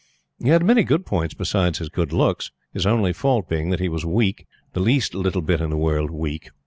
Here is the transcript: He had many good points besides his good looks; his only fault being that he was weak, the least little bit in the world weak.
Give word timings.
He 0.43 0.49
had 0.49 0.65
many 0.65 0.83
good 0.83 1.05
points 1.05 1.35
besides 1.35 1.77
his 1.77 1.87
good 1.89 2.11
looks; 2.11 2.49
his 2.73 2.87
only 2.87 3.13
fault 3.13 3.47
being 3.47 3.69
that 3.69 3.79
he 3.79 3.87
was 3.87 4.03
weak, 4.03 4.47
the 4.73 4.79
least 4.79 5.13
little 5.13 5.43
bit 5.43 5.61
in 5.61 5.69
the 5.69 5.77
world 5.77 6.09
weak. 6.09 6.49